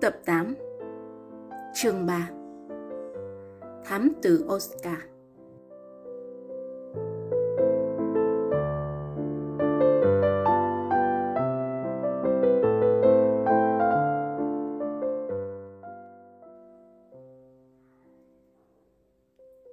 Tập 0.00 0.16
8 0.24 0.54
Chương 1.74 2.06
3 2.06 2.30
Thám 3.84 4.12
tử 4.22 4.44
Oscar. 4.54 4.98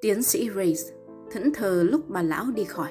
Tiến 0.02 0.24
sĩ 0.24 0.50
Race 0.56 0.98
thẫn 1.32 1.54
thờ 1.54 1.84
lúc 1.90 2.02
bà 2.08 2.22
lão 2.22 2.46
đi 2.56 2.64
khỏi. 2.64 2.90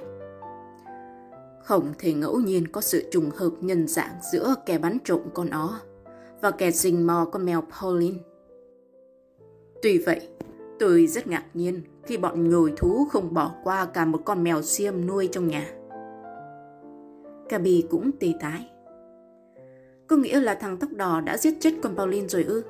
Không 1.65 1.93
thể 1.99 2.13
ngẫu 2.13 2.41
nhiên 2.41 2.69
có 2.69 2.81
sự 2.81 3.05
trùng 3.11 3.31
hợp 3.31 3.51
nhân 3.61 3.89
dạng 3.89 4.19
giữa 4.33 4.55
kẻ 4.67 4.79
bắn 4.79 4.99
trộm 5.05 5.21
con 5.35 5.51
ó 5.51 5.81
và 6.47 6.53
kẻ 6.53 6.71
rình 6.71 7.07
mò 7.07 7.25
con 7.33 7.45
mèo 7.45 7.63
Pauline. 7.81 8.19
Tuy 9.83 9.99
vậy, 9.99 10.29
tôi 10.79 11.07
rất 11.07 11.27
ngạc 11.27 11.45
nhiên 11.55 11.83
khi 12.05 12.17
bọn 12.17 12.51
nhồi 12.51 12.73
thú 12.77 13.07
không 13.11 13.35
bỏ 13.35 13.55
qua 13.65 13.85
cả 13.85 14.05
một 14.05 14.21
con 14.25 14.45
mèo 14.45 14.63
xiêm 14.63 15.07
nuôi 15.07 15.29
trong 15.33 15.49
nhà. 15.49 15.71
Gabi 17.49 17.85
cũng 17.91 18.11
tê 18.21 18.33
tái. 18.41 18.71
Có 20.07 20.17
nghĩa 20.17 20.41
là 20.41 20.55
thằng 20.55 20.77
tóc 20.77 20.91
đỏ 20.93 21.21
đã 21.21 21.37
giết 21.37 21.55
chết 21.61 21.75
con 21.83 21.97
Pauline 21.97 22.29
rồi 22.29 22.45
ư? 22.45 22.63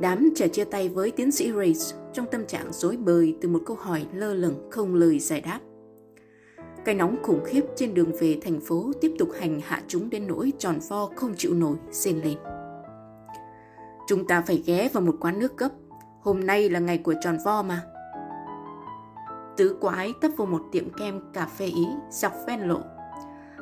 Đám 0.00 0.32
trẻ 0.36 0.48
chia 0.48 0.64
tay 0.64 0.88
với 0.88 1.10
tiến 1.10 1.32
sĩ 1.32 1.52
Race 1.52 1.96
trong 2.12 2.26
tâm 2.26 2.46
trạng 2.46 2.72
rối 2.72 2.96
bời 2.96 3.36
từ 3.40 3.48
một 3.48 3.60
câu 3.66 3.76
hỏi 3.76 4.06
lơ 4.14 4.34
lửng 4.34 4.70
không 4.70 4.94
lời 4.94 5.18
giải 5.18 5.40
đáp. 5.40 5.60
Cái 6.84 6.94
nóng 6.94 7.16
khủng 7.22 7.44
khiếp 7.44 7.64
trên 7.76 7.94
đường 7.94 8.12
về 8.20 8.38
thành 8.42 8.60
phố 8.60 8.92
tiếp 9.00 9.14
tục 9.18 9.28
hành 9.40 9.60
hạ 9.64 9.82
chúng 9.88 10.10
đến 10.10 10.26
nỗi 10.26 10.52
tròn 10.58 10.78
vo 10.88 11.10
không 11.16 11.34
chịu 11.36 11.54
nổi, 11.54 11.76
rên 11.90 12.20
lên. 12.20 12.38
Chúng 14.08 14.26
ta 14.26 14.42
phải 14.46 14.62
ghé 14.66 14.88
vào 14.92 15.02
một 15.02 15.16
quán 15.20 15.38
nước 15.38 15.56
cấp. 15.56 15.72
Hôm 16.20 16.46
nay 16.46 16.70
là 16.70 16.78
ngày 16.78 16.98
của 16.98 17.14
tròn 17.20 17.38
vo 17.44 17.62
mà. 17.62 17.82
Tứ 19.56 19.76
quái 19.80 20.12
tấp 20.20 20.28
vào 20.36 20.46
một 20.46 20.62
tiệm 20.72 20.90
kem 20.90 21.20
cà 21.32 21.46
phê 21.46 21.66
Ý 21.66 21.86
dọc 22.10 22.32
ven 22.46 22.60
lộ. 22.60 22.80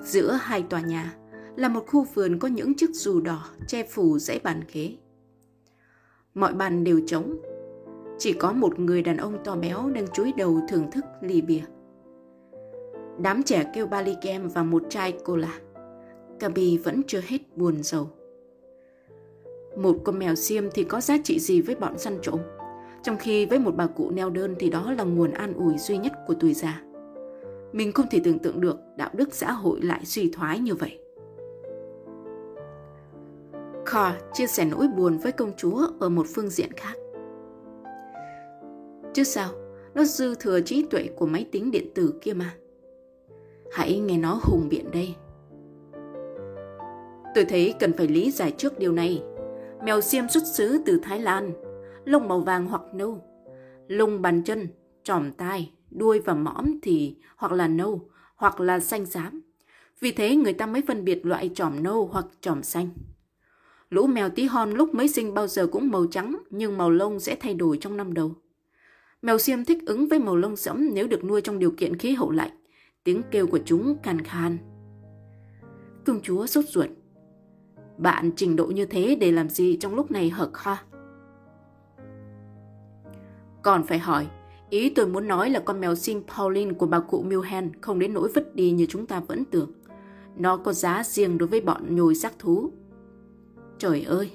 Giữa 0.03 0.39
hai 0.42 0.62
tòa 0.62 0.81
nhà 0.81 1.14
là 1.57 1.69
một 1.69 1.84
khu 1.86 2.07
vườn 2.14 2.39
có 2.39 2.48
những 2.48 2.75
chiếc 2.75 2.91
dù 2.92 3.20
đỏ 3.20 3.45
che 3.69 3.83
phủ 3.83 4.19
dãy 4.19 4.41
bàn 4.45 4.62
ghế. 4.73 4.97
Mọi 6.34 6.53
bàn 6.53 6.84
đều 6.84 7.01
trống. 7.07 7.36
Chỉ 8.19 8.33
có 8.33 8.53
một 8.53 8.79
người 8.79 9.03
đàn 9.03 9.17
ông 9.17 9.39
to 9.45 9.57
béo 9.57 9.91
đang 9.91 10.07
chúi 10.12 10.33
đầu 10.36 10.61
thưởng 10.69 10.91
thức 10.91 11.05
ly 11.20 11.42
bia. 11.42 11.62
Đám 13.19 13.43
trẻ 13.43 13.71
kêu 13.75 13.87
ba 13.87 14.03
ly 14.03 14.17
kem 14.21 14.49
và 14.49 14.63
một 14.63 14.83
chai 14.89 15.13
cola. 15.13 15.59
Gabi 16.41 16.79
vẫn 16.79 17.03
chưa 17.07 17.21
hết 17.27 17.39
buồn 17.57 17.83
rầu. 17.83 18.09
Một 19.77 19.97
con 20.05 20.19
mèo 20.19 20.35
xiêm 20.35 20.65
thì 20.75 20.85
có 20.85 21.01
giá 21.01 21.17
trị 21.25 21.41
gì 21.41 21.61
với 21.61 21.75
bọn 21.75 21.99
săn 21.99 22.19
trộm? 22.23 22.41
Trong 23.03 23.17
khi 23.19 23.47
với 23.47 23.59
một 23.59 23.77
bà 23.77 23.87
cụ 23.87 24.11
neo 24.11 24.31
đơn 24.31 24.55
thì 24.59 24.71
đó 24.71 24.93
là 24.93 25.05
nguồn 25.05 25.31
an 25.31 25.55
ủi 25.55 25.79
duy 25.79 25.99
nhất 25.99 26.13
của 26.27 26.35
tuổi 26.41 26.55
già. 26.55 26.83
Mình 27.73 27.93
không 27.93 28.07
thể 28.11 28.21
tưởng 28.25 28.39
tượng 28.39 28.61
được 28.61 28.77
đạo 28.97 29.11
đức 29.13 29.35
xã 29.35 29.53
hội 29.53 29.81
lại 29.83 30.05
suy 30.05 30.31
thoái 30.31 30.59
như 30.59 30.75
vậy. 30.75 30.99
Carr 33.87 34.17
chia 34.33 34.47
sẻ 34.47 34.65
nỗi 34.65 34.89
buồn 34.89 35.19
với 35.19 35.33
công 35.33 35.53
chúa 35.57 35.87
ở 36.01 36.09
một 36.09 36.27
phương 36.35 36.51
diện 36.51 36.73
khác. 36.73 36.95
Chứ 39.15 39.25
sao, 39.25 39.51
nó 39.95 40.05
dư 40.05 40.35
thừa 40.35 40.61
trí 40.61 40.87
tuệ 40.91 41.09
của 41.17 41.27
máy 41.27 41.47
tính 41.53 41.71
điện 41.71 41.91
tử 41.95 42.15
kia 42.21 42.33
mà. 42.33 42.55
Hãy 43.73 43.98
nghe 43.98 44.19
nó 44.19 44.41
hùng 44.42 44.69
biện 44.70 44.91
đây. 44.91 45.15
Tôi 47.34 47.45
thấy 47.45 47.75
cần 47.81 47.92
phải 47.97 48.09
lý 48.09 48.31
giải 48.31 48.55
trước 48.59 48.79
điều 48.79 48.92
này. 48.92 49.23
Mèo 49.84 50.01
xiêm 50.01 50.29
xuất 50.29 50.47
xứ 50.47 50.83
từ 50.86 51.01
Thái 51.02 51.20
Lan, 51.20 51.52
lông 52.05 52.29
màu 52.29 52.41
vàng 52.41 52.67
hoặc 52.67 52.83
nâu, 52.95 53.23
lông 53.89 54.23
bàn 54.23 54.42
chân, 54.45 54.69
tròm 55.05 55.33
tai, 55.33 55.73
đuôi 55.91 56.20
và 56.20 56.35
mõm 56.35 56.80
thì 56.83 57.17
hoặc 57.36 57.52
là 57.52 57.69
nâu 57.69 58.08
hoặc 58.36 58.61
là 58.61 58.80
xanh 58.80 59.07
xám. 59.07 59.42
Vì 60.01 60.13
thế 60.13 60.36
người 60.36 60.52
ta 60.52 60.67
mới 60.67 60.83
phân 60.89 61.05
biệt 61.05 61.27
loại 61.27 61.51
tròm 61.55 61.83
nâu 61.83 62.08
hoặc 62.13 62.27
tròm 62.41 62.63
xanh. 62.63 62.89
Lũ 63.91 64.07
mèo 64.07 64.29
tí 64.29 64.45
hon 64.45 64.70
lúc 64.70 64.95
mới 64.95 65.08
sinh 65.08 65.35
bao 65.35 65.47
giờ 65.47 65.67
cũng 65.67 65.91
màu 65.91 66.07
trắng 66.07 66.36
nhưng 66.51 66.79
màu 66.79 66.91
lông 66.91 67.20
sẽ 67.20 67.36
thay 67.41 67.55
đổi 67.55 67.79
trong 67.80 67.97
năm 67.97 68.14
đầu. 68.14 68.33
Mèo 69.23 69.39
xiêm 69.39 69.64
thích 69.64 69.79
ứng 69.86 70.08
với 70.08 70.18
màu 70.18 70.36
lông 70.36 70.57
sẫm 70.57 70.91
nếu 70.92 71.07
được 71.07 71.24
nuôi 71.24 71.41
trong 71.41 71.58
điều 71.58 71.70
kiện 71.70 71.97
khí 71.97 72.11
hậu 72.13 72.30
lạnh. 72.30 72.51
Tiếng 73.05 73.23
kêu 73.30 73.46
của 73.46 73.58
chúng 73.64 73.96
khan 74.02 74.20
khan. 74.20 74.58
Công 76.07 76.20
chúa 76.23 76.46
sốt 76.46 76.64
ruột. 76.68 76.90
Bạn 77.98 78.30
trình 78.36 78.57
độ 78.57 78.67
như 78.67 78.86
thế 78.86 79.17
để 79.20 79.33
làm 79.33 79.48
gì 79.48 79.77
trong 79.80 79.95
lúc 79.95 80.11
này 80.11 80.30
hở 80.30 80.51
kha? 80.52 80.77
Còn 83.62 83.83
phải 83.83 83.98
hỏi, 83.98 84.27
ý 84.70 84.91
tôi 84.91 85.07
muốn 85.07 85.29
nói 85.29 85.51
là 85.51 85.61
con 85.61 85.80
mèo 85.80 85.95
sim 85.95 86.23
Pauline 86.36 86.73
của 86.73 86.86
bà 86.86 87.01
cụ 87.01 87.23
Milhan 87.23 87.70
không 87.80 87.98
đến 87.98 88.14
nỗi 88.14 88.29
vứt 88.35 88.55
đi 88.55 88.70
như 88.70 88.86
chúng 88.89 89.07
ta 89.07 89.20
vẫn 89.20 89.45
tưởng. 89.45 89.73
Nó 90.36 90.57
có 90.57 90.73
giá 90.73 91.02
riêng 91.05 91.39
đối 91.39 91.48
với 91.48 91.61
bọn 91.61 91.96
nhồi 91.96 92.14
xác 92.14 92.39
thú. 92.39 92.70
Trời 93.79 94.02
ơi! 94.02 94.30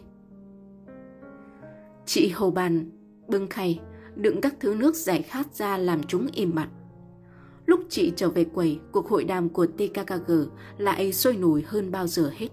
Chị 2.05 2.29
Hồ 2.29 2.51
Bàn 2.51 2.89
bưng 3.27 3.47
khay, 3.47 3.79
đựng 4.15 4.41
các 4.41 4.55
thứ 4.59 4.75
nước 4.75 4.95
giải 4.95 5.21
khát 5.21 5.55
ra 5.55 5.77
làm 5.77 6.03
chúng 6.03 6.27
im 6.33 6.55
mặt. 6.55 6.69
Lúc 7.67 7.79
chị 7.89 8.13
trở 8.15 8.29
về 8.29 8.43
quầy, 8.43 8.79
cuộc 8.91 9.07
hội 9.07 9.23
đàm 9.23 9.49
của 9.49 9.65
TKKG 9.65 10.31
lại 10.77 11.13
sôi 11.13 11.35
nổi 11.35 11.63
hơn 11.67 11.91
bao 11.91 12.07
giờ 12.07 12.31
hết. 12.35 12.47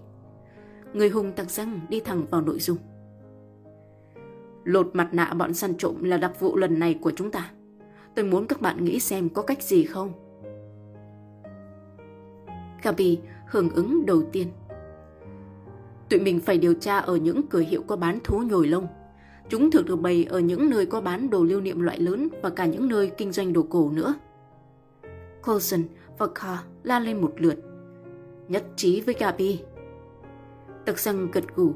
Người 0.93 1.09
hùng 1.09 1.31
tặc 1.35 1.51
răng 1.51 1.79
đi 1.89 1.99
thẳng 1.99 2.25
vào 2.31 2.41
nội 2.41 2.59
dung. 2.59 2.77
Lột 4.63 4.89
mặt 4.93 5.09
nạ 5.11 5.33
bọn 5.33 5.53
săn 5.53 5.77
trộm 5.77 6.03
là 6.03 6.17
đặc 6.17 6.39
vụ 6.39 6.57
lần 6.57 6.79
này 6.79 6.99
của 7.01 7.11
chúng 7.11 7.31
ta. 7.31 7.51
Tôi 8.15 8.25
muốn 8.25 8.47
các 8.47 8.61
bạn 8.61 8.85
nghĩ 8.85 8.99
xem 8.99 9.29
có 9.29 9.41
cách 9.41 9.63
gì 9.63 9.85
không? 9.85 10.11
Gabi 12.83 13.19
hưởng 13.47 13.69
ứng 13.69 14.05
đầu 14.05 14.23
tiên. 14.31 14.47
Tụi 16.09 16.19
mình 16.19 16.39
phải 16.39 16.57
điều 16.57 16.73
tra 16.73 16.97
ở 16.97 17.15
những 17.15 17.47
cửa 17.47 17.63
hiệu 17.69 17.83
có 17.87 17.95
bán 17.95 18.19
thú 18.23 18.39
nhồi 18.39 18.67
lông. 18.67 18.87
Chúng 19.49 19.71
thường 19.71 19.85
được 19.85 19.95
bày 19.95 20.25
ở 20.29 20.39
những 20.39 20.69
nơi 20.69 20.85
có 20.85 21.01
bán 21.01 21.29
đồ 21.29 21.43
lưu 21.43 21.61
niệm 21.61 21.81
loại 21.81 21.99
lớn 21.99 22.27
và 22.43 22.49
cả 22.49 22.65
những 22.65 22.87
nơi 22.87 23.11
kinh 23.17 23.31
doanh 23.31 23.53
đồ 23.53 23.65
cổ 23.69 23.91
nữa. 23.91 24.13
Coulson 25.45 25.83
và 26.17 26.27
Carr 26.27 26.59
la 26.83 26.99
lên 26.99 27.21
một 27.21 27.33
lượt. 27.37 27.55
Nhất 28.47 28.63
trí 28.75 29.01
với 29.01 29.15
Gabi. 29.19 29.61
Tật 30.85 30.99
rằng 30.99 31.27
gật 31.31 31.43
gù. 31.55 31.73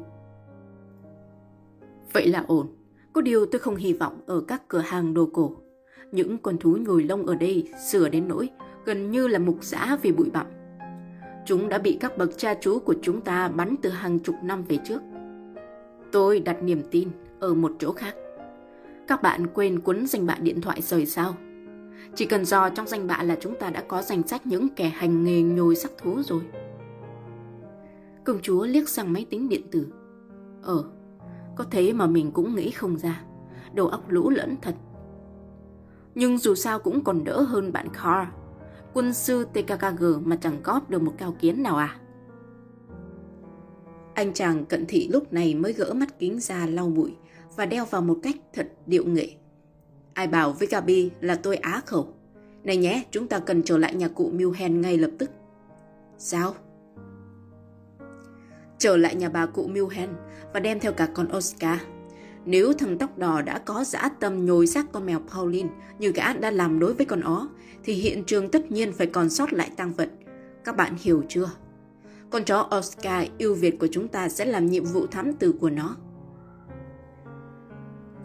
Vậy 2.13 2.27
là 2.27 2.43
ổn. 2.47 2.67
Có 3.13 3.21
điều 3.21 3.45
tôi 3.45 3.59
không 3.59 3.75
hy 3.75 3.93
vọng 3.93 4.21
ở 4.25 4.41
các 4.47 4.67
cửa 4.67 4.79
hàng 4.79 5.13
đồ 5.13 5.29
cổ. 5.33 5.55
Những 6.11 6.37
con 6.37 6.57
thú 6.57 6.77
nhồi 6.77 7.03
lông 7.03 7.25
ở 7.25 7.35
đây 7.35 7.69
sửa 7.89 8.09
đến 8.09 8.27
nỗi 8.27 8.49
gần 8.85 9.11
như 9.11 9.27
là 9.27 9.39
mục 9.39 9.63
giã 9.63 9.97
vì 10.01 10.11
bụi 10.11 10.29
bặm. 10.33 10.45
Chúng 11.45 11.69
đã 11.69 11.77
bị 11.77 11.97
các 11.99 12.17
bậc 12.17 12.37
cha 12.37 12.53
chú 12.61 12.79
của 12.79 12.95
chúng 13.01 13.21
ta 13.21 13.47
bắn 13.47 13.75
từ 13.81 13.89
hàng 13.89 14.19
chục 14.19 14.35
năm 14.43 14.63
về 14.63 14.77
trước. 14.85 14.99
Tôi 16.11 16.39
đặt 16.39 16.63
niềm 16.63 16.81
tin 16.91 17.09
ở 17.39 17.53
một 17.53 17.71
chỗ 17.79 17.91
khác. 17.91 18.15
Các 19.07 19.21
bạn 19.21 19.47
quên 19.53 19.79
cuốn 19.79 20.07
danh 20.07 20.25
bạ 20.25 20.37
điện 20.41 20.61
thoại 20.61 20.81
rồi 20.81 21.05
sao? 21.05 21.35
Chỉ 22.15 22.25
cần 22.25 22.45
dò 22.45 22.69
trong 22.69 22.87
danh 22.87 23.07
bạ 23.07 23.23
là 23.23 23.37
chúng 23.41 23.55
ta 23.59 23.69
đã 23.69 23.83
có 23.87 24.01
danh 24.01 24.27
sách 24.27 24.47
những 24.47 24.69
kẻ 24.75 24.89
hành 24.89 25.23
nghề 25.23 25.41
nhồi 25.41 25.75
sắc 25.75 25.91
thú 25.97 26.21
rồi. 26.23 26.41
Công 28.23 28.39
chúa 28.41 28.65
liếc 28.65 28.89
sang 28.89 29.13
máy 29.13 29.25
tính 29.29 29.49
điện 29.49 29.61
tử. 29.71 29.87
Ờ, 30.61 30.83
có 31.55 31.65
thế 31.71 31.93
mà 31.93 32.07
mình 32.07 32.31
cũng 32.31 32.55
nghĩ 32.55 32.71
không 32.71 32.97
ra. 32.97 33.23
Đầu 33.73 33.87
óc 33.87 34.09
lũ 34.09 34.29
lẫn 34.29 34.55
thật. 34.61 34.75
Nhưng 36.15 36.37
dù 36.37 36.55
sao 36.55 36.79
cũng 36.79 37.03
còn 37.03 37.23
đỡ 37.23 37.41
hơn 37.41 37.71
bạn 37.71 37.87
Carr. 37.93 38.29
Quân 38.93 39.13
sư 39.13 39.47
TKKG 39.53 40.03
mà 40.23 40.35
chẳng 40.35 40.61
góp 40.63 40.89
được 40.89 41.01
một 41.01 41.13
cao 41.17 41.35
kiến 41.39 41.63
nào 41.63 41.75
à. 41.75 41.99
Anh 44.13 44.33
chàng 44.33 44.65
cận 44.65 44.85
thị 44.85 45.09
lúc 45.11 45.33
này 45.33 45.55
mới 45.55 45.73
gỡ 45.73 45.93
mắt 45.93 46.19
kính 46.19 46.39
ra 46.39 46.65
lau 46.65 46.89
bụi 46.89 47.15
và 47.55 47.65
đeo 47.65 47.85
vào 47.85 48.01
một 48.01 48.17
cách 48.23 48.35
thật 48.53 48.71
điệu 48.85 49.05
nghệ. 49.05 49.35
Ai 50.19 50.27
bảo 50.27 50.51
với 50.51 50.67
Gabi 50.67 51.11
là 51.21 51.35
tôi 51.35 51.55
á 51.55 51.81
khẩu. 51.85 52.13
Này 52.63 52.77
nhé, 52.77 53.03
chúng 53.11 53.27
ta 53.27 53.39
cần 53.39 53.63
trở 53.63 53.77
lại 53.77 53.95
nhà 53.95 54.07
cụ 54.07 54.29
Milhen 54.33 54.81
ngay 54.81 54.97
lập 54.97 55.11
tức. 55.17 55.29
Sao? 56.17 56.55
Trở 58.77 58.97
lại 58.97 59.15
nhà 59.15 59.29
bà 59.29 59.45
cụ 59.45 59.67
Milhen 59.67 60.09
và 60.53 60.59
đem 60.59 60.79
theo 60.79 60.93
cả 60.93 61.07
con 61.13 61.27
Oscar. 61.37 61.79
Nếu 62.45 62.73
thằng 62.73 62.97
tóc 62.97 63.17
đỏ 63.17 63.41
đã 63.41 63.59
có 63.59 63.83
dã 63.83 64.09
tâm 64.19 64.45
nhồi 64.45 64.67
xác 64.67 64.91
con 64.91 65.05
mèo 65.05 65.19
Pauline 65.33 65.69
như 65.99 66.11
gã 66.11 66.33
đã 66.33 66.51
làm 66.51 66.79
đối 66.79 66.93
với 66.93 67.05
con 67.05 67.21
ó, 67.21 67.49
thì 67.83 67.93
hiện 67.93 68.23
trường 68.23 68.49
tất 68.49 68.71
nhiên 68.71 68.93
phải 68.93 69.07
còn 69.07 69.29
sót 69.29 69.53
lại 69.53 69.71
tăng 69.75 69.93
vật. 69.93 70.09
Các 70.63 70.75
bạn 70.75 70.95
hiểu 70.99 71.23
chưa? 71.29 71.49
Con 72.29 72.43
chó 72.43 72.69
Oscar 72.77 73.27
yêu 73.37 73.55
Việt 73.55 73.79
của 73.79 73.87
chúng 73.91 74.07
ta 74.07 74.29
sẽ 74.29 74.45
làm 74.45 74.65
nhiệm 74.65 74.83
vụ 74.83 75.07
thám 75.07 75.33
tử 75.33 75.53
của 75.59 75.69
nó. 75.69 75.95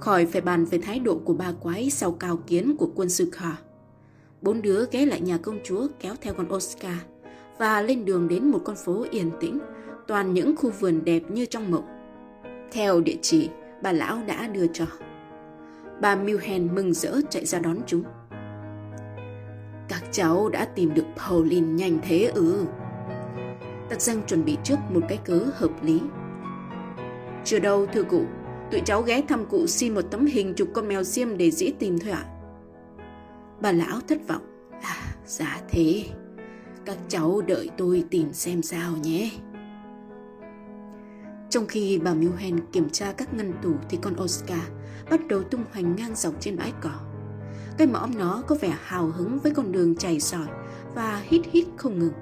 Khỏi 0.00 0.26
phải 0.26 0.40
bàn 0.40 0.64
về 0.64 0.78
thái 0.78 0.98
độ 0.98 1.20
của 1.24 1.34
ba 1.34 1.52
quái 1.60 1.90
sau 1.90 2.12
cao 2.12 2.36
kiến 2.46 2.76
của 2.76 2.90
quân 2.94 3.08
sư 3.08 3.28
kha 3.32 3.50
Bốn 4.42 4.62
đứa 4.62 4.84
ghé 4.90 5.06
lại 5.06 5.20
nhà 5.20 5.38
công 5.38 5.58
chúa 5.64 5.86
kéo 6.00 6.14
theo 6.20 6.34
con 6.34 6.54
Oscar 6.54 6.96
và 7.58 7.82
lên 7.82 8.04
đường 8.04 8.28
đến 8.28 8.50
một 8.50 8.60
con 8.64 8.76
phố 8.76 9.06
yên 9.10 9.30
tĩnh 9.40 9.58
toàn 10.06 10.34
những 10.34 10.56
khu 10.56 10.70
vườn 10.70 11.04
đẹp 11.04 11.22
như 11.30 11.46
trong 11.46 11.70
mộng. 11.70 11.84
Theo 12.72 13.00
địa 13.00 13.16
chỉ 13.22 13.50
bà 13.82 13.92
lão 13.92 14.18
đã 14.26 14.48
đưa 14.48 14.66
cho. 14.66 14.84
Bà 16.00 16.16
Milhen 16.16 16.74
mừng 16.74 16.94
rỡ 16.94 17.20
chạy 17.30 17.44
ra 17.44 17.58
đón 17.58 17.78
chúng. 17.86 18.02
Các 19.88 20.02
cháu 20.10 20.48
đã 20.48 20.64
tìm 20.64 20.94
được 20.94 21.04
Pauline 21.16 21.66
nhanh 21.66 21.98
thế 22.02 22.24
ư. 22.34 22.64
Tặc 23.88 24.00
răng 24.00 24.22
chuẩn 24.26 24.44
bị 24.44 24.56
trước 24.64 24.76
một 24.90 25.00
cái 25.08 25.18
cớ 25.24 25.46
hợp 25.54 25.70
lý. 25.82 26.00
Chưa 27.44 27.58
đâu 27.58 27.86
thưa 27.86 28.02
cụ, 28.02 28.24
tụi 28.70 28.80
cháu 28.84 29.02
ghé 29.02 29.22
thăm 29.28 29.46
cụ 29.46 29.66
xin 29.66 29.94
một 29.94 30.02
tấm 30.10 30.26
hình 30.26 30.54
chụp 30.54 30.68
con 30.72 30.88
mèo 30.88 31.04
xiêm 31.04 31.36
để 31.36 31.50
dễ 31.50 31.72
tìm 31.78 31.98
thôi 31.98 32.10
ạ. 32.10 32.24
Bà 33.60 33.72
lão 33.72 34.00
thất 34.08 34.18
vọng. 34.28 34.70
À, 34.82 34.96
dạ 35.26 35.60
thế. 35.68 36.04
Các 36.84 36.96
cháu 37.08 37.42
đợi 37.46 37.70
tôi 37.76 38.04
tìm 38.10 38.32
xem 38.32 38.62
sao 38.62 38.96
nhé. 39.02 39.30
Trong 41.50 41.66
khi 41.66 41.98
bà 41.98 42.14
Milhen 42.14 42.60
kiểm 42.72 42.90
tra 42.90 43.12
các 43.12 43.34
ngăn 43.34 43.52
tủ 43.62 43.72
thì 43.88 43.98
con 44.02 44.14
Oscar 44.22 44.62
bắt 45.10 45.26
đầu 45.28 45.42
tung 45.42 45.64
hoành 45.72 45.96
ngang 45.96 46.14
dọc 46.14 46.34
trên 46.40 46.56
bãi 46.56 46.72
cỏ. 46.80 47.00
Cái 47.78 47.86
mõm 47.86 48.18
nó 48.18 48.42
có 48.46 48.56
vẻ 48.60 48.76
hào 48.82 49.06
hứng 49.06 49.38
với 49.38 49.52
con 49.52 49.72
đường 49.72 49.96
chảy 49.96 50.20
sỏi 50.20 50.46
và 50.94 51.22
hít 51.24 51.42
hít 51.52 51.66
không 51.76 51.98
ngừng. 51.98 52.12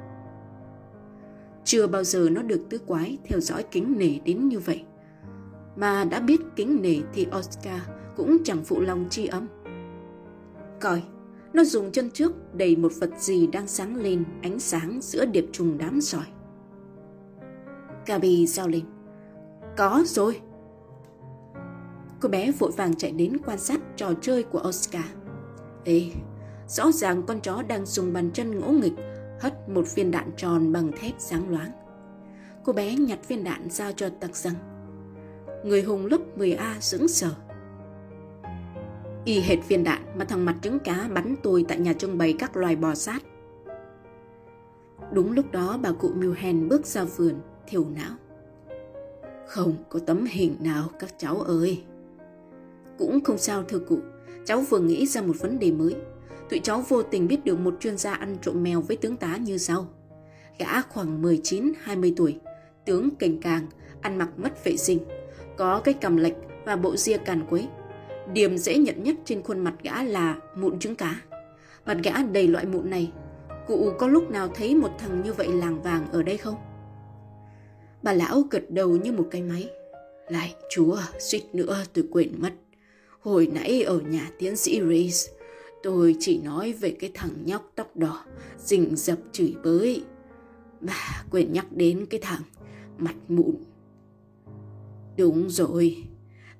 Chưa 1.65 1.87
bao 1.87 2.05
giờ 2.05 2.29
nó 2.31 2.43
được 2.43 2.61
tứ 2.71 2.79
quái 2.79 3.19
theo 3.25 3.41
dõi 3.41 3.65
kính 3.71 3.94
nể 3.99 4.19
đến 4.25 4.49
như 4.49 4.59
vậy. 4.59 4.85
Mà 5.76 6.04
đã 6.04 6.20
biết 6.20 6.40
kính 6.56 6.82
nể 6.82 6.96
thì 7.12 7.26
Oscar 7.38 7.80
cũng 8.16 8.38
chẳng 8.44 8.64
phụ 8.64 8.80
lòng 8.80 9.06
tri 9.10 9.26
âm. 9.26 9.48
Coi, 10.80 11.02
nó 11.52 11.64
dùng 11.64 11.92
chân 11.92 12.10
trước 12.10 12.54
đầy 12.54 12.76
một 12.76 12.92
vật 13.00 13.10
gì 13.19 13.46
đang 13.46 13.66
sáng 13.66 13.96
lên 13.96 14.24
ánh 14.42 14.60
sáng 14.60 14.98
giữa 15.02 15.24
điệp 15.24 15.46
trùng 15.52 15.78
đám 15.78 16.00
sỏi. 16.00 16.26
Gabi 18.06 18.46
giao 18.46 18.69
lên. 18.69 18.84
Có 19.76 20.02
rồi. 20.06 20.40
Cô 22.20 22.28
bé 22.28 22.52
vội 22.52 22.70
vàng 22.76 22.94
chạy 22.94 23.12
đến 23.12 23.36
quan 23.46 23.58
sát 23.58 23.80
trò 23.96 24.12
chơi 24.20 24.42
của 24.42 24.62
Oscar. 24.69 25.04
Ê, 25.84 26.10
rõ 26.69 26.92
ràng 26.92 27.22
con 27.22 27.40
chó 27.40 27.62
đang 27.62 27.86
dùng 27.86 28.12
bàn 28.12 28.30
chân 28.34 28.60
ngỗ 28.60 28.69
nghịch 28.69 28.94
hất 29.40 29.69
một 29.69 29.94
viên 29.94 30.10
đạn 30.10 30.30
tròn 30.36 30.72
bằng 30.72 30.90
thép 31.00 31.12
sáng 31.19 31.50
loáng. 31.50 31.70
Cô 32.64 32.72
bé 32.72 32.94
nhặt 32.94 33.19
viên 33.28 33.44
đạn 33.44 33.70
giao 33.70 33.92
cho 33.92 34.08
tặc 34.20 34.36
rằng. 34.36 34.54
Người 35.64 35.82
hùng 35.82 36.06
lớp 36.06 36.20
10A 36.37 36.81
sững 36.81 37.09
sờ. 37.09 37.31
Y 39.25 39.41
hệt 39.41 39.59
viên 39.69 39.85
đạn 39.85 40.03
mà 40.19 40.25
thằng 40.25 40.44
mặt 40.44 40.56
trứng 40.62 40.79
cá 40.79 41.09
bắn 41.14 41.35
tôi 41.43 41.64
tại 41.69 41.79
nhà 41.79 41.93
trưng 41.93 42.19
bày 42.19 42.35
các 42.38 42.56
loài 42.56 42.76
bò 42.76 42.94
sát. 42.94 43.23
Đúng 45.12 45.32
lúc 45.32 45.53
đó 45.53 45.79
bà 45.82 45.93
cụ 45.93 46.11
Milhen 46.14 46.69
bước 46.69 46.87
ra 46.87 47.05
vườn, 47.05 47.35
thiểu 47.67 47.85
não. 47.85 48.17
Không 49.47 49.75
có 49.88 50.00
tấm 50.06 50.25
hình 50.31 50.56
nào 50.61 50.88
các 50.99 51.14
cháu 51.19 51.41
ơi. 51.41 51.82
Cũng 52.99 53.20
không 53.25 53.38
sao 53.38 53.62
thưa 53.62 53.79
cụ, 53.79 53.99
cháu 54.44 54.61
vừa 54.61 54.81
nghĩ 54.81 55.06
ra 55.06 55.23
một 55.23 55.37
vấn 55.41 55.58
đề 55.58 55.70
mới. 55.73 55.97
Tụi 56.50 56.58
cháu 56.58 56.85
vô 56.88 57.03
tình 57.03 57.29
biết 57.29 57.44
được 57.44 57.58
một 57.58 57.75
chuyên 57.81 57.99
gia 57.99 58.12
ăn 58.12 58.37
trộm 58.43 58.62
mèo 58.62 58.81
với 58.81 58.97
tướng 58.97 59.17
tá 59.17 59.37
như 59.37 59.58
sau. 59.58 59.88
Gã 60.58 60.82
khoảng 60.82 61.23
19-20 61.23 62.12
tuổi, 62.17 62.41
tướng 62.87 63.11
cành 63.11 63.41
càng, 63.41 63.67
ăn 64.00 64.19
mặc 64.19 64.29
mất 64.37 64.65
vệ 64.65 64.76
sinh, 64.76 64.99
có 65.56 65.81
cái 65.84 65.94
cầm 65.94 66.16
lệch 66.16 66.37
và 66.64 66.76
bộ 66.76 66.96
ria 66.96 67.16
càn 67.16 67.46
quấy. 67.50 67.69
Điểm 68.32 68.58
dễ 68.58 68.78
nhận 68.78 69.02
nhất 69.02 69.16
trên 69.25 69.43
khuôn 69.43 69.58
mặt 69.58 69.75
gã 69.82 70.02
là 70.02 70.37
mụn 70.54 70.78
trứng 70.78 70.96
cá. 70.96 71.20
Mặt 71.87 71.96
gã 72.02 72.12
đầy 72.32 72.49
loại 72.49 72.66
mụn 72.66 72.90
này. 72.90 73.12
Cụ 73.66 73.93
có 73.99 74.06
lúc 74.06 74.31
nào 74.31 74.49
thấy 74.49 74.75
một 74.75 74.90
thằng 74.99 75.22
như 75.22 75.32
vậy 75.32 75.49
làng 75.49 75.82
vàng 75.82 76.10
ở 76.12 76.22
đây 76.22 76.37
không? 76.37 76.54
Bà 78.02 78.12
lão 78.12 78.43
gật 78.50 78.70
đầu 78.70 78.96
như 78.96 79.12
một 79.12 79.28
cái 79.31 79.43
máy. 79.43 79.70
Lại 80.28 80.54
chúa, 80.70 80.99
suýt 81.19 81.43
nữa 81.52 81.84
tôi 81.93 82.05
quên 82.10 82.34
mất. 82.38 82.52
Hồi 83.20 83.50
nãy 83.55 83.82
ở 83.82 83.98
nhà 83.98 84.31
tiến 84.38 84.56
sĩ 84.56 84.81
Reese, 84.88 85.32
tôi 85.82 86.16
chỉ 86.19 86.40
nói 86.40 86.72
về 86.72 86.96
cái 87.00 87.10
thằng 87.14 87.31
nhóc 87.44 87.72
tóc 87.75 87.96
đỏ, 87.96 88.25
rình 88.58 88.96
dập 88.96 89.19
chửi 89.32 89.55
bới. 89.64 90.02
Bà 90.81 91.22
quên 91.31 91.52
nhắc 91.52 91.66
đến 91.70 92.06
cái 92.10 92.20
thằng 92.22 92.43
mặt 92.98 93.14
mụn. 93.28 93.55
Đúng 95.17 95.50
rồi, 95.50 96.05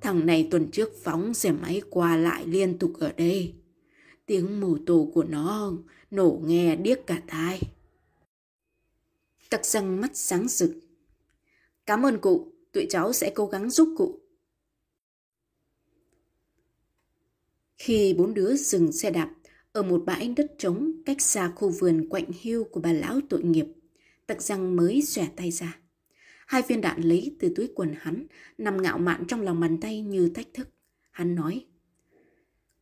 thằng 0.01 0.27
này 0.27 0.49
tuần 0.51 0.71
trước 0.71 0.91
phóng 1.03 1.35
xe 1.35 1.53
máy 1.53 1.83
qua 1.91 2.17
lại 2.17 2.47
liên 2.47 2.79
tục 2.79 2.93
ở 2.99 3.13
đây. 3.13 3.55
Tiếng 4.27 4.61
mù 4.61 4.79
tù 4.87 5.11
của 5.15 5.25
nó 5.25 5.73
nổ 6.11 6.41
nghe 6.45 6.77
điếc 6.77 7.07
cả 7.07 7.23
tai. 7.27 7.61
Tặc 9.51 9.67
răng 9.67 10.01
mắt 10.01 10.11
sáng 10.15 10.49
rực 10.49 10.75
Cảm 11.87 12.07
ơn 12.07 12.19
cụ, 12.19 12.53
tụi 12.73 12.87
cháu 12.91 13.13
sẽ 13.13 13.33
cố 13.35 13.47
gắng 13.47 13.71
giúp 13.71 13.95
cụ. 13.99 14.19
Khi 17.79 18.15
bốn 18.15 18.35
đứa 18.35 18.57
dừng 18.57 18.93
xe 18.93 19.11
đạp 19.11 19.35
ở 19.73 19.83
một 19.83 20.03
bãi 20.07 20.29
đất 20.37 20.55
trống 20.59 20.93
cách 21.07 21.21
xa 21.21 21.53
khu 21.57 21.69
vườn 21.71 22.09
quạnh 22.09 22.31
hiu 22.41 22.65
của 22.65 22.81
bà 22.81 22.93
lão 22.93 23.21
tội 23.31 23.43
nghiệp, 23.43 23.67
tặc 24.27 24.43
răng 24.43 24.77
mới 24.77 25.03
xòe 25.03 25.29
tay 25.37 25.51
ra. 25.51 25.82
Hai 26.53 26.63
viên 26.69 26.81
đạn 26.81 27.01
lấy 27.01 27.37
từ 27.41 27.53
túi 27.57 27.69
quần 27.75 27.95
hắn, 27.99 28.27
nằm 28.59 28.83
ngạo 28.83 28.99
mạn 28.99 29.25
trong 29.29 29.41
lòng 29.41 29.61
bàn 29.61 29.81
tay 29.81 30.01
như 30.01 30.29
thách 30.29 30.47
thức. 30.55 30.69
Hắn 31.11 31.35
nói, 31.35 31.67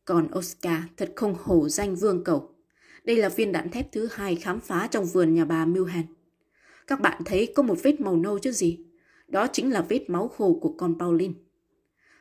còn 0.05 0.27
Oscar 0.37 0.83
thật 0.97 1.13
không 1.15 1.35
hổ 1.39 1.69
danh 1.69 1.95
vương 1.95 2.23
cầu. 2.23 2.55
Đây 3.03 3.17
là 3.17 3.29
viên 3.29 3.51
đạn 3.51 3.69
thép 3.69 3.91
thứ 3.91 4.07
hai 4.11 4.35
khám 4.35 4.59
phá 4.59 4.87
trong 4.91 5.05
vườn 5.05 5.33
nhà 5.33 5.45
bà 5.45 5.65
Milhan. 5.65 6.05
Các 6.87 7.01
bạn 7.01 7.21
thấy 7.25 7.53
có 7.55 7.63
một 7.63 7.75
vết 7.83 8.01
màu 8.01 8.15
nâu 8.15 8.39
chứ 8.39 8.51
gì? 8.51 8.79
Đó 9.27 9.47
chính 9.47 9.71
là 9.71 9.81
vết 9.81 10.09
máu 10.09 10.27
khô 10.27 10.59
của 10.61 10.75
con 10.77 10.99
Pauline. 10.99 11.33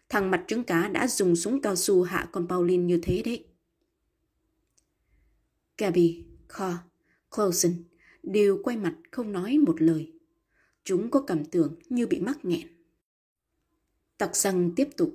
Thằng 0.08 0.30
mặt 0.30 0.44
trứng 0.46 0.64
cá 0.64 0.88
đã 0.88 1.08
dùng 1.08 1.36
súng 1.36 1.60
cao 1.60 1.76
su 1.76 2.02
hạ 2.02 2.28
con 2.32 2.48
Pauline 2.48 2.84
như 2.84 2.98
thế 3.02 3.22
đấy. 3.24 3.44
Gabby, 5.78 6.24
Carr, 6.48 6.76
Clausen 7.36 7.84
đều 8.22 8.58
quay 8.62 8.76
mặt 8.76 8.94
không 9.10 9.32
nói 9.32 9.58
một 9.58 9.82
lời. 9.82 10.12
Chúng 10.84 11.10
có 11.10 11.20
cảm 11.20 11.44
tưởng 11.44 11.74
như 11.88 12.06
bị 12.06 12.20
mắc 12.20 12.44
nghẹn. 12.44 12.68
Tặc 14.18 14.36
răng 14.36 14.72
tiếp 14.76 14.88
tục. 14.96 15.12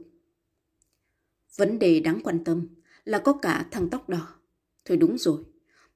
Vấn 1.56 1.80
đề 1.80 2.00
đáng 2.00 2.20
quan 2.24 2.44
tâm 2.44 2.68
là 3.04 3.20
có 3.20 3.34
cả 3.34 3.68
thằng 3.72 3.90
tóc 3.90 4.10
đỏ. 4.10 4.36
Thôi 4.86 4.98
đúng 4.98 5.18
rồi, 5.18 5.44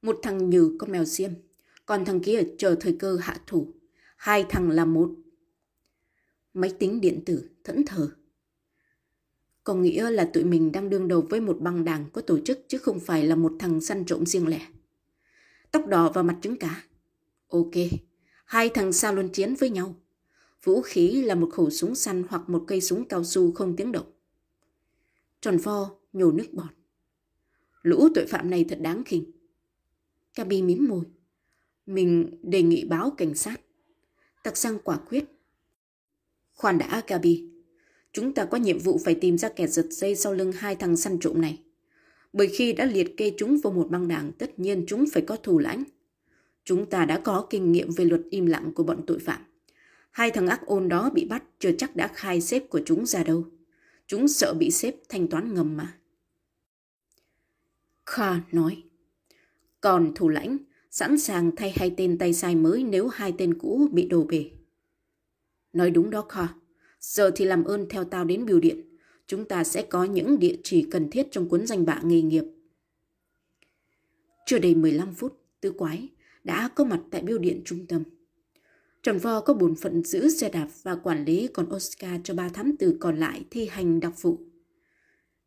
một 0.02 0.20
thằng 0.24 0.50
như 0.50 0.76
con 0.80 0.92
mèo 0.92 1.06
xiêm, 1.06 1.32
còn 1.86 2.06
thằng 2.06 2.20
kia 2.20 2.44
chờ 2.58 2.76
thời 2.80 2.96
cơ 3.00 3.18
hạ 3.22 3.42
thủ. 3.48 3.74
Hai 4.18 4.46
thằng 4.50 4.70
là 4.70 4.86
một 4.86 5.12
máy 6.54 6.74
tính 6.80 7.02
điện 7.02 7.24
tử 7.26 7.50
thẫn 7.64 7.86
thờ. 7.86 8.10
Có 9.64 9.74
nghĩa 9.74 10.10
là 10.10 10.30
tụi 10.34 10.44
mình 10.44 10.72
đang 10.72 10.90
đương 10.90 11.08
đầu 11.08 11.22
với 11.30 11.42
một 11.42 11.58
băng 11.60 11.86
đảng 11.86 12.06
có 12.14 12.22
tổ 12.22 12.40
chức 12.40 12.60
chứ 12.68 12.78
không 12.78 13.00
phải 13.00 13.24
là 13.24 13.36
một 13.36 13.54
thằng 13.60 13.82
săn 13.82 14.06
trộm 14.06 14.26
riêng 14.26 14.48
lẻ. 14.48 14.68
Tóc 15.72 15.88
đỏ 15.88 16.12
và 16.14 16.24
mặt 16.24 16.38
trứng 16.42 16.58
cá. 16.58 16.84
Ok, 17.48 17.74
hai 18.50 18.70
thằng 18.70 18.94
sao 18.94 19.14
luân 19.14 19.30
chiến 19.30 19.56
với 19.56 19.70
nhau. 19.70 19.96
Vũ 20.64 20.82
khí 20.82 21.22
là 21.22 21.36
một 21.36 21.50
khẩu 21.52 21.70
súng 21.70 21.96
săn 21.96 22.24
hoặc 22.30 22.50
một 22.50 22.64
cây 22.68 22.82
súng 22.82 23.06
cao 23.06 23.24
su 23.24 23.52
không 23.52 23.76
tiếng 23.76 23.92
động. 23.92 24.12
Tròn 25.42 25.58
vo 25.58 25.92
nhổ 26.14 26.32
nước 26.32 26.54
bọt. 26.54 26.70
Lũ 27.82 28.10
tội 28.16 28.26
phạm 28.26 28.50
này 28.50 28.66
thật 28.70 28.80
đáng 28.82 29.04
khinh. 29.04 29.32
Cabi 30.36 30.62
mím 30.62 30.88
môi. 30.88 31.04
Mình 31.86 32.40
đề 32.44 32.62
nghị 32.62 32.86
báo 32.86 33.12
cảnh 33.18 33.36
sát. 33.36 33.62
Tặc 34.44 34.58
Sang 34.58 34.80
quả 34.84 34.98
quyết 35.10 35.26
Khoan 36.54 36.78
đã, 36.78 37.04
Gabi. 37.08 37.50
Chúng 38.12 38.34
ta 38.34 38.46
có 38.46 38.58
nhiệm 38.58 38.80
vụ 38.80 39.00
phải 39.06 39.16
tìm 39.16 39.38
ra 39.38 39.50
kẻ 39.50 39.68
giật 39.68 39.88
dây 39.90 40.16
sau 40.16 40.34
lưng 40.34 40.52
hai 40.52 40.76
thằng 40.76 40.98
săn 40.98 41.20
trộm 41.20 41.42
này. 41.42 41.60
Bởi 42.34 42.48
khi 42.48 42.74
đã 42.74 42.86
liệt 42.86 43.18
kê 43.18 43.32
chúng 43.38 43.58
vào 43.64 43.74
một 43.74 43.88
băng 43.90 44.08
đảng, 44.08 44.32
tất 44.32 44.60
nhiên 44.60 44.86
chúng 44.88 45.06
phải 45.14 45.24
có 45.28 45.36
thù 45.36 45.60
lãnh. 45.60 45.84
Chúng 46.64 46.90
ta 46.90 47.06
đã 47.06 47.20
có 47.20 47.48
kinh 47.50 47.72
nghiệm 47.72 47.92
về 47.92 48.06
luật 48.06 48.22
im 48.30 48.46
lặng 48.46 48.72
của 48.76 48.84
bọn 48.84 49.02
tội 49.08 49.20
phạm. 49.20 49.42
Hai 50.12 50.32
thằng 50.32 50.48
ác 50.48 50.66
ôn 50.66 50.90
đó 50.90 51.10
bị 51.10 51.26
bắt 51.26 51.44
chưa 51.60 51.72
chắc 51.78 51.96
đã 51.96 52.08
khai 52.08 52.42
xếp 52.42 52.70
của 52.70 52.82
chúng 52.86 53.06
ra 53.06 53.24
đâu. 53.24 53.46
Chúng 54.08 54.28
sợ 54.28 54.54
bị 54.54 54.72
xếp 54.72 54.96
thanh 55.10 55.28
toán 55.28 55.54
ngầm 55.54 55.78
mà. 55.78 55.98
Kha 58.06 58.42
nói. 58.52 58.84
Còn 59.82 60.12
thủ 60.16 60.30
lãnh, 60.30 60.58
sẵn 60.92 61.20
sàng 61.20 61.56
thay 61.56 61.74
hai 61.76 61.94
tên 61.98 62.18
tay 62.18 62.34
sai 62.34 62.56
mới 62.56 62.84
nếu 62.84 63.08
hai 63.08 63.34
tên 63.38 63.60
cũ 63.60 63.88
bị 63.92 64.08
đổ 64.08 64.24
bể. 64.24 64.52
Nói 65.74 65.92
đúng 65.92 66.10
đó 66.10 66.22
Kha. 66.22 66.48
Giờ 67.00 67.32
thì 67.36 67.46
làm 67.46 67.64
ơn 67.64 67.90
theo 67.90 68.04
tao 68.04 68.26
đến 68.26 68.46
biểu 68.46 68.60
điện. 68.60 68.98
Chúng 69.28 69.46
ta 69.46 69.64
sẽ 69.64 69.82
có 69.82 70.04
những 70.04 70.40
địa 70.40 70.58
chỉ 70.64 70.88
cần 70.92 71.10
thiết 71.10 71.28
trong 71.32 71.50
cuốn 71.50 71.68
danh 71.68 71.86
bạ 71.86 72.02
nghề 72.04 72.22
nghiệp. 72.22 72.44
Chưa 74.46 74.60
đầy 74.60 74.76
15 74.76 75.14
phút, 75.14 75.42
tư 75.62 75.72
quái 75.72 76.10
đã 76.44 76.70
có 76.76 76.84
mặt 76.84 77.02
tại 77.12 77.22
biêu 77.22 77.38
điện 77.38 77.62
trung 77.66 77.86
tâm. 77.88 78.04
Trần 79.04 79.18
vo 79.18 79.42
có 79.42 79.54
bổn 79.54 79.76
phận 79.76 80.04
giữ 80.04 80.30
xe 80.30 80.50
đạp 80.50 80.68
và 80.84 80.96
quản 80.96 81.26
lý 81.26 81.48
còn 81.54 81.76
Oscar 81.76 82.22
cho 82.24 82.34
ba 82.34 82.50
thám 82.50 82.78
tử 82.78 82.98
còn 83.00 83.20
lại 83.20 83.46
thi 83.52 83.68
hành 83.68 84.00
đặc 84.00 84.14
vụ. 84.22 84.40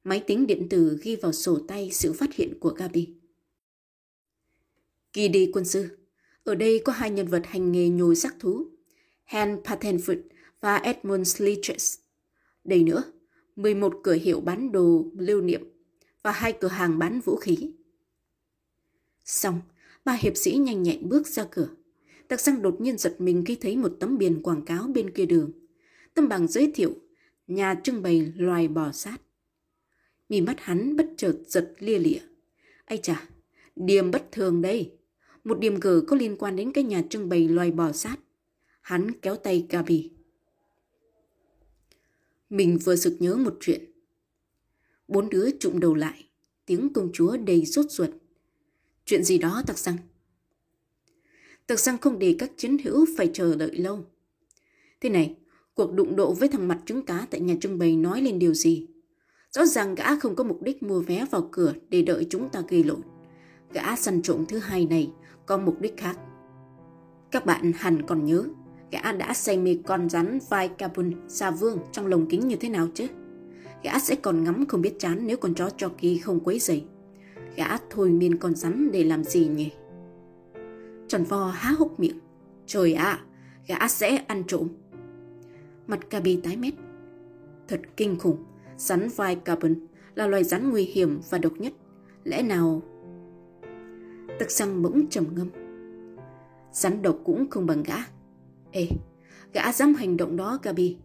Máy 0.05 0.25
tính 0.27 0.47
điện 0.47 0.69
tử 0.71 0.99
ghi 1.03 1.17
vào 1.17 1.33
sổ 1.33 1.59
tay 1.69 1.91
sự 1.93 2.13
phát 2.13 2.35
hiện 2.35 2.61
của 2.61 2.71
Gabi. 2.71 3.09
Kỳ 5.13 5.29
đi 5.29 5.51
quân 5.53 5.65
sư, 5.65 5.89
ở 6.45 6.55
đây 6.55 6.83
có 6.85 6.93
hai 6.93 7.11
nhân 7.11 7.29
vật 7.29 7.43
hành 7.47 7.73
nghề 7.73 7.89
nhồi 7.89 8.17
sắc 8.17 8.37
thú. 8.41 8.67
Han 9.25 9.61
Patenfoot 9.65 10.23
và 10.61 10.77
Edmund 10.77 11.29
Sleaches. 11.29 11.99
Đây 12.65 12.83
nữa, 12.83 13.03
11 13.57 14.01
cửa 14.03 14.15
hiệu 14.15 14.41
bán 14.41 14.73
đồ 14.73 15.05
lưu 15.19 15.41
niệm 15.41 15.73
và 16.23 16.33
hai 16.33 16.53
cửa 16.53 16.69
hàng 16.69 16.99
bán 16.99 17.21
vũ 17.21 17.37
khí. 17.37 17.73
Xong, 19.25 19.61
ba 20.05 20.13
hiệp 20.13 20.37
sĩ 20.37 20.57
nhanh 20.57 20.83
nhẹn 20.83 21.09
bước 21.09 21.27
ra 21.27 21.45
cửa. 21.51 21.69
Tạc 22.29 22.41
sang 22.41 22.63
đột 22.63 22.81
nhiên 22.81 22.99
giật 22.99 23.17
mình 23.19 23.45
khi 23.47 23.55
thấy 23.55 23.77
một 23.77 23.97
tấm 24.01 24.19
biển 24.19 24.43
quảng 24.43 24.65
cáo 24.65 24.87
bên 24.95 25.11
kia 25.11 25.27
đường. 25.27 25.53
Tấm 26.15 26.29
bằng 26.29 26.49
giới 26.49 26.73
thiệu 26.75 26.95
nhà 27.47 27.75
trưng 27.85 28.03
bày 28.03 28.33
loài 28.37 28.69
bò 28.69 28.93
sát. 28.93 29.19
Mì 30.29 30.41
mắt 30.41 30.57
hắn 30.61 30.97
bất 30.97 31.07
chợt 31.17 31.37
giật 31.47 31.75
lia 31.79 31.99
lịa. 31.99 32.21
Ây 32.85 32.99
chà, 32.99 33.29
điểm 33.77 34.11
bất 34.11 34.33
thường 34.33 34.63
đây. 34.63 34.93
Một 35.45 35.59
điểm 35.59 35.81
cử 35.81 36.05
có 36.09 36.17
liên 36.17 36.37
quan 36.37 36.57
đến 36.57 36.73
cái 36.73 36.85
nhà 36.85 37.03
trưng 37.11 37.29
bày 37.29 37.49
loài 37.49 37.71
bò 37.71 37.93
sát. 37.93 38.17
Hắn 38.81 39.21
kéo 39.21 39.37
tay 39.37 39.67
Gabi. 39.69 40.11
Mình 42.51 42.79
vừa 42.85 42.97
sực 42.97 43.17
nhớ 43.19 43.37
một 43.37 43.57
chuyện. 43.61 43.85
Bốn 45.09 45.29
đứa 45.29 45.51
trụng 45.61 45.81
đầu 45.81 45.95
lại, 45.95 46.25
tiếng 46.67 46.93
công 46.93 47.11
chúa 47.13 47.37
đầy 47.37 47.67
sốt 47.67 47.87
ruột. 47.91 48.11
Chuyện 49.13 49.25
gì 49.25 49.39
đó 49.39 49.63
tặc 49.67 49.79
xăng? 49.79 49.97
Tặc 51.67 51.79
xăng 51.79 51.99
không 51.99 52.19
để 52.19 52.37
các 52.39 52.51
chiến 52.57 52.79
hữu 52.85 53.07
phải 53.17 53.31
chờ 53.33 53.57
đợi 53.57 53.77
lâu. 53.77 54.05
Thế 55.01 55.09
này, 55.09 55.37
cuộc 55.75 55.93
đụng 55.93 56.17
độ 56.17 56.33
với 56.33 56.49
thằng 56.49 56.69
mặt 56.69 56.79
trứng 56.87 57.07
cá 57.07 57.27
tại 57.31 57.41
nhà 57.41 57.55
trưng 57.61 57.79
bày 57.79 57.97
nói 57.97 58.21
lên 58.21 58.39
điều 58.39 58.55
gì? 58.55 58.87
Rõ 59.51 59.65
ràng 59.65 59.95
gã 59.95 60.17
không 60.17 60.35
có 60.35 60.45
mục 60.45 60.63
đích 60.63 60.83
mua 60.83 61.01
vé 61.01 61.27
vào 61.31 61.49
cửa 61.53 61.75
để 61.89 62.03
đợi 62.03 62.27
chúng 62.31 62.49
ta 62.49 62.63
gây 62.69 62.85
lộn. 62.85 63.01
Gã 63.73 63.97
săn 63.97 64.23
trộm 64.23 64.45
thứ 64.49 64.59
hai 64.59 64.87
này 64.87 65.11
có 65.47 65.59
mục 65.59 65.81
đích 65.81 65.97
khác. 65.97 66.19
Các 67.31 67.47
bạn 67.47 67.73
hẳn 67.77 68.07
còn 68.07 68.25
nhớ, 68.25 68.45
gã 68.91 69.13
đã 69.13 69.35
say 69.35 69.59
mê 69.59 69.79
con 69.87 70.09
rắn 70.09 70.39
vai 70.49 70.69
carbon 70.69 71.29
xa 71.29 71.51
vương 71.51 71.79
trong 71.93 72.07
lồng 72.07 72.27
kính 72.27 72.49
như 72.49 72.57
thế 72.57 72.69
nào 72.69 72.89
chứ? 72.95 73.07
Gã 73.83 73.99
sẽ 73.99 74.15
còn 74.15 74.45
ngắm 74.45 74.67
không 74.67 74.83
biết 74.83 74.95
chán 74.99 75.27
nếu 75.27 75.37
con 75.37 75.55
chó 75.55 75.71
Chucky 75.71 76.19
không 76.19 76.41
quấy 76.41 76.59
dày. 76.59 76.85
Gã 77.57 77.77
thôi 77.91 78.11
miên 78.11 78.37
con 78.37 78.55
rắn 78.55 78.93
để 78.93 79.05
làm 79.05 79.25
gì 79.25 79.47
nhỉ? 79.47 79.71
Tròn 81.09 81.25
vo 81.25 81.47
há 81.47 81.71
hốc 81.71 82.01
miệng. 82.01 82.19
Trời 82.67 82.95
ạ, 82.95 83.05
à, 83.05 83.25
gã 83.67 83.89
sẽ 83.89 84.17
ăn 84.17 84.45
trộm. 84.47 84.69
Mặt 85.87 86.11
Gabi 86.11 86.41
tái 86.45 86.57
mét. 86.57 86.75
Thật 87.69 87.81
kinh 87.97 88.19
khủng, 88.19 88.45
rắn 88.77 89.09
vai 89.17 89.37
carbon 89.37 89.75
là 90.15 90.27
loài 90.27 90.45
rắn 90.45 90.71
nguy 90.71 90.83
hiểm 90.83 91.21
và 91.31 91.39
độc 91.39 91.53
nhất. 91.59 91.73
Lẽ 92.25 92.43
nào... 92.43 92.83
Tắc 94.39 94.51
xăng 94.51 94.83
bỗng 94.83 95.07
trầm 95.11 95.25
ngâm. 95.35 95.49
Rắn 96.73 97.03
độc 97.03 97.19
cũng 97.25 97.51
không 97.51 97.67
bằng 97.67 97.83
gã. 97.83 97.97
Ê, 98.71 98.89
gã 99.53 99.73
dám 99.73 99.95
hành 99.95 100.17
động 100.17 100.37
đó 100.37 100.59
Gabi. 100.63 100.97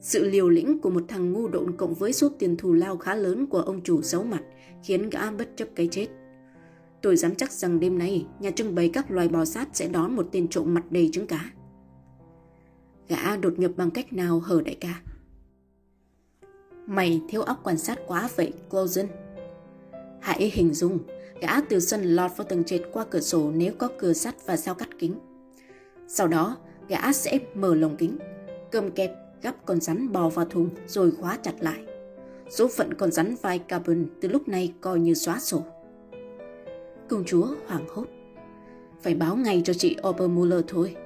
Sự 0.00 0.24
liều 0.24 0.48
lĩnh 0.48 0.78
của 0.78 0.90
một 0.90 1.02
thằng 1.08 1.32
ngu 1.32 1.48
độn 1.48 1.76
cộng 1.76 1.94
với 1.94 2.12
số 2.12 2.28
tiền 2.38 2.56
thù 2.56 2.72
lao 2.72 2.96
khá 2.96 3.14
lớn 3.14 3.46
của 3.46 3.60
ông 3.60 3.80
chủ 3.84 4.02
giấu 4.02 4.24
mặt 4.24 4.42
khiến 4.84 5.10
gã 5.10 5.30
bất 5.30 5.48
chấp 5.56 5.68
cái 5.74 5.88
chết. 5.90 6.06
Tôi 7.02 7.16
dám 7.16 7.34
chắc 7.34 7.52
rằng 7.52 7.80
đêm 7.80 7.98
nay 7.98 8.26
nhà 8.40 8.50
trưng 8.50 8.74
bày 8.74 8.90
các 8.92 9.10
loài 9.10 9.28
bò 9.28 9.44
sát 9.44 9.68
sẽ 9.72 9.88
đón 9.88 10.16
một 10.16 10.28
tên 10.32 10.48
trộm 10.48 10.74
mặt 10.74 10.82
đầy 10.90 11.10
trứng 11.12 11.26
cá. 11.26 11.50
Gã 13.08 13.36
đột 13.36 13.58
nhập 13.58 13.70
bằng 13.76 13.90
cách 13.90 14.12
nào 14.12 14.40
hở 14.40 14.62
đại 14.64 14.76
ca? 14.80 15.00
Mày 16.86 17.22
thiếu 17.28 17.42
óc 17.42 17.60
quan 17.64 17.78
sát 17.78 17.98
quá 18.06 18.28
vậy, 18.36 18.52
Closen. 18.70 19.06
Hãy 20.20 20.50
hình 20.54 20.74
dung, 20.74 20.98
gã 21.40 21.60
từ 21.60 21.80
sân 21.80 22.02
lọt 22.02 22.30
vào 22.36 22.44
tầng 22.44 22.64
trệt 22.64 22.82
qua 22.92 23.04
cửa 23.10 23.20
sổ 23.20 23.50
nếu 23.54 23.72
có 23.78 23.88
cửa 23.98 24.12
sắt 24.12 24.46
và 24.46 24.56
sao 24.56 24.74
cắt 24.74 24.88
kính. 24.98 25.14
Sau 26.08 26.28
đó, 26.28 26.56
gã 26.88 27.12
sẽ 27.12 27.38
mở 27.54 27.74
lồng 27.74 27.96
kính, 27.96 28.18
cầm 28.72 28.90
kẹp 28.90 29.10
gắp 29.42 29.56
con 29.66 29.80
rắn 29.80 30.12
bò 30.12 30.28
vào 30.28 30.44
thùng 30.44 30.68
rồi 30.86 31.10
khóa 31.10 31.38
chặt 31.42 31.54
lại. 31.60 31.84
Số 32.50 32.68
phận 32.68 32.94
con 32.94 33.10
rắn 33.10 33.34
vai 33.42 33.58
carbon 33.58 34.06
từ 34.20 34.28
lúc 34.28 34.48
này 34.48 34.72
coi 34.80 35.00
như 35.00 35.14
xóa 35.14 35.38
sổ. 35.38 35.62
Công 37.08 37.24
chúa 37.24 37.46
hoảng 37.66 37.84
hốt. 37.88 38.06
Phải 39.02 39.14
báo 39.14 39.36
ngay 39.36 39.62
cho 39.64 39.74
chị 39.74 39.96
Obermuller 40.08 40.64
thôi. 40.68 40.96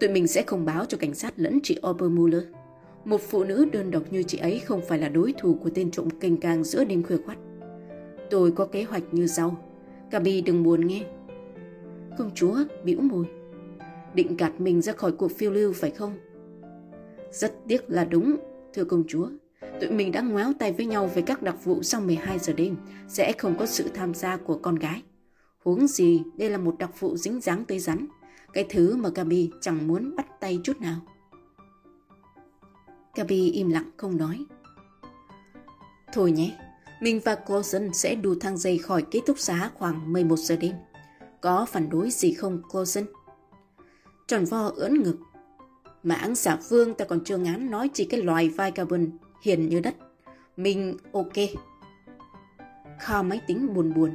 Tụi 0.00 0.10
mình 0.10 0.26
sẽ 0.26 0.42
không 0.42 0.64
báo 0.64 0.84
cho 0.84 0.98
cảnh 0.98 1.14
sát 1.14 1.34
lẫn 1.36 1.58
chị 1.62 1.78
Obermuller. 1.90 2.42
Một 3.04 3.20
phụ 3.20 3.44
nữ 3.44 3.66
đơn 3.72 3.90
độc 3.90 4.02
như 4.10 4.22
chị 4.22 4.38
ấy 4.38 4.58
không 4.58 4.80
phải 4.88 4.98
là 4.98 5.08
đối 5.08 5.34
thủ 5.38 5.58
của 5.62 5.70
tên 5.74 5.90
trộm 5.90 6.10
kênh 6.10 6.36
càng 6.36 6.64
giữa 6.64 6.84
đêm 6.84 7.02
khuya 7.02 7.16
khoắt. 7.26 7.38
Tôi 8.30 8.50
có 8.50 8.66
kế 8.66 8.82
hoạch 8.82 9.02
như 9.12 9.26
sau. 9.26 9.56
Gabi 10.10 10.40
đừng 10.40 10.62
buồn 10.62 10.86
nghe. 10.86 11.06
Công 12.18 12.30
chúa 12.34 12.56
bĩu 12.84 13.00
môi. 13.00 13.24
Định 14.14 14.36
gạt 14.36 14.60
mình 14.60 14.82
ra 14.82 14.92
khỏi 14.92 15.12
cuộc 15.12 15.32
phiêu 15.32 15.50
lưu 15.50 15.72
phải 15.72 15.90
không? 15.90 16.16
Rất 17.34 17.54
tiếc 17.68 17.90
là 17.90 18.04
đúng, 18.04 18.36
thưa 18.74 18.84
công 18.84 19.04
chúa. 19.08 19.28
Tụi 19.80 19.90
mình 19.90 20.12
đã 20.12 20.20
ngoáo 20.20 20.52
tay 20.58 20.72
với 20.72 20.86
nhau 20.86 21.06
về 21.14 21.22
các 21.22 21.42
đặc 21.42 21.64
vụ 21.64 21.82
sau 21.82 22.00
12 22.00 22.38
giờ 22.38 22.52
đêm, 22.52 22.76
sẽ 23.08 23.32
không 23.32 23.58
có 23.58 23.66
sự 23.66 23.88
tham 23.94 24.14
gia 24.14 24.36
của 24.36 24.58
con 24.62 24.74
gái. 24.74 25.02
Huống 25.64 25.86
gì, 25.86 26.22
đây 26.36 26.50
là 26.50 26.58
một 26.58 26.78
đặc 26.78 27.00
vụ 27.00 27.16
dính 27.16 27.40
dáng 27.40 27.64
tới 27.64 27.78
rắn, 27.78 28.06
cái 28.52 28.66
thứ 28.70 28.96
mà 28.96 29.08
Gabi 29.14 29.50
chẳng 29.60 29.86
muốn 29.86 30.16
bắt 30.16 30.40
tay 30.40 30.60
chút 30.64 30.80
nào. 30.80 30.96
Gabi 33.14 33.50
im 33.50 33.70
lặng 33.70 33.90
không 33.96 34.16
nói. 34.16 34.44
Thôi 36.12 36.32
nhé, 36.32 36.58
mình 37.00 37.20
và 37.24 37.34
Coulson 37.34 37.92
sẽ 37.92 38.14
đu 38.14 38.34
thang 38.34 38.56
dây 38.56 38.78
khỏi 38.78 39.02
ký 39.02 39.20
túc 39.26 39.38
xá 39.38 39.70
khoảng 39.74 40.12
11 40.12 40.36
giờ 40.36 40.56
đêm. 40.56 40.74
Có 41.40 41.66
phản 41.66 41.90
đối 41.90 42.10
gì 42.10 42.32
không, 42.32 42.62
Coulson? 42.72 43.04
Tròn 44.26 44.44
vo 44.44 44.72
ưỡn 44.76 45.02
ngực, 45.02 45.16
Mãng 46.04 46.34
xả 46.34 46.56
vương 46.68 46.94
ta 46.94 47.04
còn 47.04 47.24
chưa 47.24 47.36
ngán 47.36 47.70
nói 47.70 47.90
chỉ 47.94 48.04
cái 48.04 48.22
loài 48.22 48.48
vai 48.48 48.70
carbon 48.70 49.10
hiền 49.42 49.68
như 49.68 49.80
đất. 49.80 49.94
Mình, 50.56 50.96
ok. 51.12 51.32
Kho 53.00 53.22
máy 53.22 53.40
tính 53.46 53.74
buồn 53.74 53.94
buồn. 53.94 54.14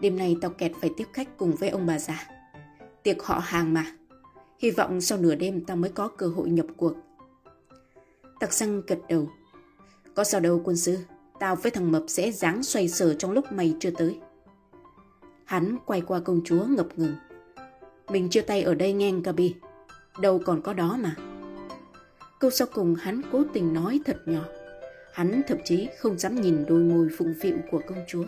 Đêm 0.00 0.18
nay 0.18 0.36
tao 0.40 0.50
kẹt 0.50 0.72
phải 0.80 0.90
tiếp 0.96 1.06
khách 1.12 1.36
cùng 1.36 1.52
với 1.52 1.68
ông 1.68 1.86
bà 1.86 1.98
già. 1.98 2.28
Tiệc 3.02 3.22
họ 3.22 3.38
hàng 3.44 3.74
mà. 3.74 3.86
Hy 4.58 4.70
vọng 4.70 5.00
sau 5.00 5.18
nửa 5.18 5.34
đêm 5.34 5.64
tao 5.64 5.76
mới 5.76 5.90
có 5.90 6.08
cơ 6.08 6.28
hội 6.28 6.50
nhập 6.50 6.66
cuộc. 6.76 6.94
Tặc 8.40 8.52
xăng 8.52 8.82
gật 8.86 8.98
đầu. 9.08 9.30
Có 10.14 10.24
sao 10.24 10.40
đâu, 10.40 10.60
quân 10.64 10.76
sư. 10.76 10.98
Tao 11.40 11.56
với 11.56 11.70
thằng 11.70 11.92
Mập 11.92 12.04
sẽ 12.08 12.30
dáng 12.30 12.62
xoay 12.62 12.88
sở 12.88 13.14
trong 13.14 13.32
lúc 13.32 13.52
mày 13.52 13.76
chưa 13.80 13.90
tới. 13.90 14.18
Hắn 15.44 15.76
quay 15.86 16.00
qua 16.00 16.20
công 16.20 16.40
chúa 16.44 16.64
ngập 16.64 16.98
ngừng. 16.98 17.14
Mình 18.08 18.28
chia 18.30 18.40
tay 18.40 18.62
ở 18.62 18.74
đây 18.74 18.92
ngang 18.92 19.22
Gabi 19.22 19.54
đâu 20.20 20.40
còn 20.44 20.62
có 20.62 20.72
đó 20.72 20.98
mà. 21.00 21.14
Câu 22.40 22.50
sau 22.50 22.68
cùng 22.74 22.94
hắn 22.94 23.22
cố 23.32 23.42
tình 23.52 23.74
nói 23.74 24.00
thật 24.04 24.16
nhỏ. 24.26 24.44
Hắn 25.12 25.42
thậm 25.48 25.58
chí 25.64 25.88
không 25.98 26.18
dám 26.18 26.40
nhìn 26.40 26.64
đôi 26.68 26.82
môi 26.82 27.08
phụng 27.18 27.34
phịu 27.40 27.56
của 27.70 27.80
công 27.88 27.98
chúa. 28.08 28.24